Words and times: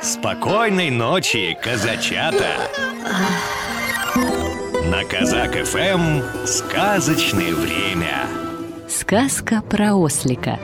Спокойной 0.00 0.90
ночи, 0.90 1.58
казачата! 1.60 2.70
На 4.84 5.02
Казак 5.04 5.56
ФМ 5.66 6.46
сказочное 6.46 7.52
время. 7.52 8.26
Сказка 8.88 9.60
про 9.60 9.96
ослика. 9.96 10.60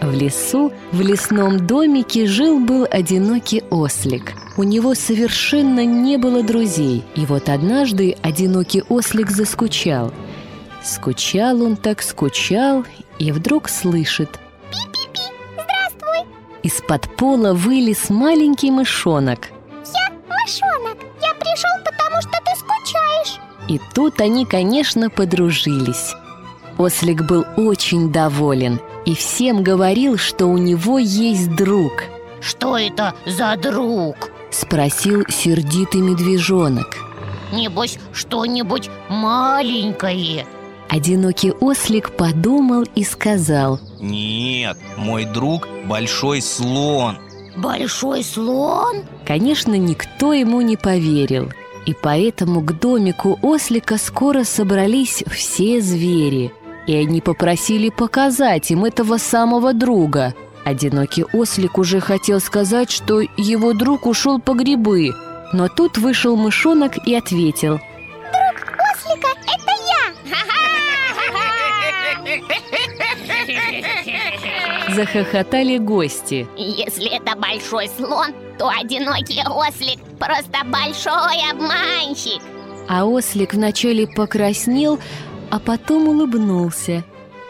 В 0.00 0.10
лесу, 0.14 0.72
в 0.90 1.02
лесном 1.02 1.66
домике 1.66 2.26
жил-был 2.26 2.88
одинокий 2.90 3.62
ослик. 3.68 4.32
У 4.56 4.62
него 4.62 4.94
совершенно 4.94 5.84
не 5.84 6.16
было 6.16 6.42
друзей. 6.42 7.04
И 7.14 7.26
вот 7.26 7.50
однажды 7.50 8.16
одинокий 8.22 8.82
ослик 8.88 9.30
заскучал. 9.30 10.14
Скучал 10.82 11.60
он 11.60 11.76
так 11.76 12.00
скучал, 12.00 12.86
и 13.18 13.32
вдруг 13.32 13.68
слышит– 13.68 14.30
из-под 16.66 17.16
пола 17.16 17.52
вылез 17.54 18.10
маленький 18.10 18.70
мышонок. 18.70 19.50
Я 19.94 20.12
мышонок, 20.28 20.98
я 21.22 21.32
пришел, 21.34 21.70
потому 21.84 22.20
что 22.20 22.40
ты 22.44 22.52
скучаешь. 22.58 23.40
И 23.68 23.80
тут 23.94 24.20
они, 24.20 24.44
конечно, 24.44 25.08
подружились. 25.08 26.14
Ослик 26.76 27.22
был 27.22 27.46
очень 27.56 28.12
доволен 28.12 28.80
и 29.04 29.14
всем 29.14 29.62
говорил, 29.62 30.18
что 30.18 30.46
у 30.46 30.58
него 30.58 30.98
есть 30.98 31.54
друг. 31.54 31.92
Что 32.40 32.76
это 32.76 33.14
за 33.24 33.56
друг? 33.56 34.30
Спросил 34.50 35.24
сердитый 35.28 36.00
медвежонок. 36.00 36.96
Небось, 37.52 37.98
что-нибудь 38.12 38.90
маленькое. 39.08 40.46
Одинокий 40.88 41.52
ослик 41.52 42.16
подумал 42.16 42.84
и 42.94 43.04
сказал 43.04 43.80
Нет, 44.00 44.76
мой 44.96 45.24
друг 45.24 45.68
большой 45.86 46.42
слон. 46.42 47.18
Большой 47.56 48.22
слон? 48.22 49.04
Конечно, 49.24 49.74
никто 49.74 50.32
ему 50.32 50.60
не 50.60 50.76
поверил. 50.76 51.50
И 51.86 51.94
поэтому 51.94 52.60
к 52.60 52.78
домику 52.78 53.38
ослика 53.42 53.96
скоро 53.96 54.44
собрались 54.44 55.24
все 55.30 55.80
звери. 55.80 56.52
И 56.86 56.94
они 56.94 57.20
попросили 57.20 57.88
показать 57.88 58.70
им 58.70 58.84
этого 58.84 59.16
самого 59.18 59.72
друга. 59.72 60.34
Одинокий 60.64 61.24
ослик 61.32 61.78
уже 61.78 62.00
хотел 62.00 62.40
сказать, 62.40 62.90
что 62.90 63.20
его 63.20 63.72
друг 63.72 64.06
ушел 64.06 64.40
по 64.40 64.52
грибы. 64.52 65.12
Но 65.52 65.68
тут 65.68 65.96
вышел 65.96 66.36
мышонок 66.36 67.06
и 67.06 67.14
ответил 67.14 67.80
Захохотали 74.96 75.76
гости. 75.76 76.48
Если 76.56 77.14
это 77.14 77.36
большой 77.36 77.86
слон, 77.98 78.32
то 78.58 78.70
одинокий 78.70 79.42
ослик 79.46 80.00
просто 80.18 80.64
большой 80.64 81.50
обманщик. 81.50 82.40
А 82.88 83.04
ослик 83.04 83.52
вначале 83.52 84.06
покраснел, 84.06 84.98
а 85.50 85.58
потом 85.58 86.08
улыбнулся. 86.08 87.04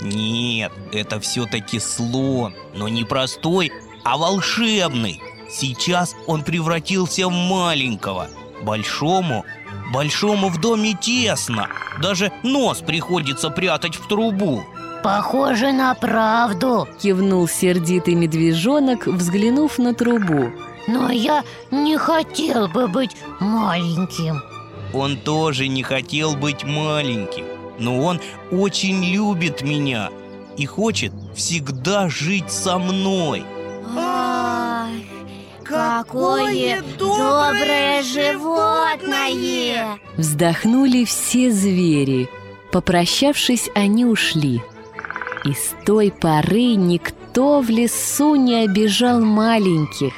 Нет, 0.00 0.72
это 0.92 1.20
все-таки 1.20 1.78
слон 1.78 2.54
Но 2.74 2.88
не 2.88 3.04
простой, 3.04 3.70
а 4.02 4.16
волшебный. 4.16 5.22
Сейчас 5.48 6.16
он 6.26 6.42
превратился 6.42 7.28
в 7.28 7.32
маленького. 7.32 8.26
Большому 8.62 9.44
Большому 9.92 10.48
в 10.48 10.60
доме 10.60 10.94
тесно. 11.00 11.68
Даже 12.02 12.32
нос 12.42 12.80
приходится 12.80 13.48
прятать 13.48 13.94
в 13.94 14.08
трубу 14.08 14.64
Похоже 15.02 15.72
на 15.72 15.94
правду 15.94 16.88
Кивнул 17.00 17.46
сердитый 17.46 18.14
медвежонок, 18.14 19.06
взглянув 19.06 19.78
на 19.78 19.94
трубу. 19.94 20.50
Но 20.86 21.10
я 21.10 21.44
не 21.70 21.96
хотел 21.96 22.68
бы 22.68 22.88
быть 22.88 23.16
маленьким. 23.40 24.42
Он 24.92 25.16
тоже 25.16 25.68
не 25.68 25.82
хотел 25.82 26.34
быть 26.34 26.64
маленьким 26.64 27.44
Но 27.78 28.00
он 28.00 28.20
очень 28.50 29.04
любит 29.04 29.60
меня 29.60 30.08
И 30.56 30.64
хочет 30.64 31.12
всегда 31.34 32.08
жить 32.08 32.50
со 32.50 32.78
мной. 32.78 33.44
Ай, 33.96 35.06
какое 35.62 36.82
доброе 36.98 38.02
животное! 38.02 39.98
Вздохнули 40.16 41.04
все 41.04 41.52
звери. 41.52 42.28
Попрощавшись, 42.72 43.70
они 43.74 44.04
ушли 44.04 44.62
И 45.44 45.52
с 45.52 45.74
той 45.86 46.10
поры 46.10 46.74
никто 46.74 47.60
в 47.60 47.70
лесу 47.70 48.34
не 48.34 48.64
обижал 48.64 49.20
маленьких 49.20 50.12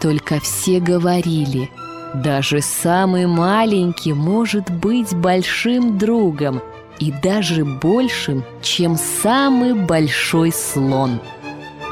Только 0.00 0.40
все 0.40 0.80
говорили 0.80 1.70
Даже 2.14 2.60
самый 2.60 3.26
маленький 3.26 4.12
может 4.12 4.70
быть 4.70 5.14
большим 5.14 5.98
другом 5.98 6.60
И 6.98 7.10
даже 7.10 7.64
большим, 7.64 8.44
чем 8.62 8.96
самый 8.96 9.74
большой 9.74 10.52
слон 10.52 11.20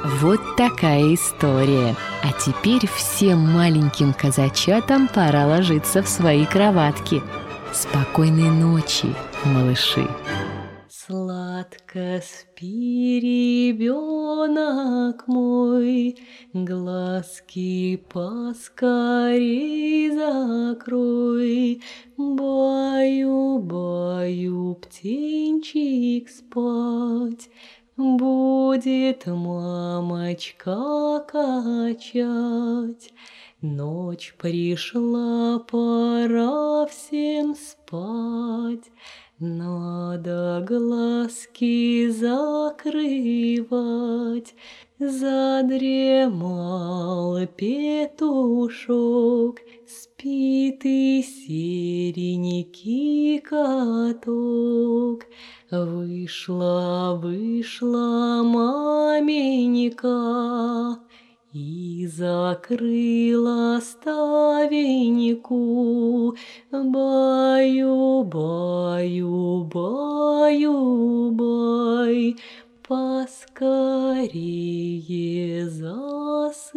вот 0.02 0.56
такая 0.56 1.14
история. 1.14 1.94
А 2.22 2.32
теперь 2.32 2.88
всем 2.88 3.52
маленьким 3.52 4.14
казачатам 4.14 5.08
пора 5.08 5.46
ложиться 5.46 6.02
в 6.02 6.08
свои 6.08 6.46
кроватки. 6.46 7.22
Спокойной 7.72 8.50
ночи, 8.50 9.14
малыши. 9.44 10.08
Сладко 11.10 12.22
спи, 12.22 13.18
ребенок 13.72 15.26
мой, 15.26 16.16
Глазки 16.52 17.96
поскорей 18.12 20.12
закрой, 20.12 21.82
Баю, 22.16 23.58
баю, 23.58 24.76
птенчик 24.76 26.30
спать, 26.30 27.50
Будет 27.96 29.26
мамочка 29.26 31.24
качать. 31.26 33.12
Ночь 33.60 34.36
пришла, 34.38 35.58
пора 35.58 36.86
всем 36.86 37.56
спать. 37.56 38.92
Надо 39.42 40.62
глазки 40.68 42.10
закрывать. 42.10 42.84
Задремал 44.98 45.78
петушок, 47.56 49.60
Спит 49.88 50.84
и 50.84 51.22
серенький 51.22 53.38
каток. 53.38 55.24
Вышла, 55.70 57.18
вышла 57.18 58.42
маменька 58.44 60.08
И 61.52 62.06
закрыла 62.06 63.80
ставеньку. 63.80 65.56
Баю, 66.70 68.22
баю, 68.22 69.64
баю, 69.64 71.30
бай, 71.32 72.36
Поскорее 72.90 74.30
засыпай. 75.68 76.68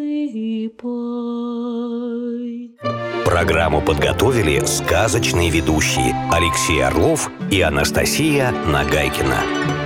Программу 3.25 3.81
подготовили 3.81 4.63
сказочные 4.65 5.49
ведущие 5.49 6.15
Алексей 6.31 6.83
Орлов 6.83 7.31
и 7.49 7.61
Анастасия 7.61 8.51
Нагайкина. 8.51 9.82